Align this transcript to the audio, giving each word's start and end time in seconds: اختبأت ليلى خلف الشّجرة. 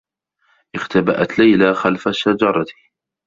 اختبأت 0.75 1.39
ليلى 1.39 1.73
خلف 1.73 2.07
الشّجرة. 2.07 2.65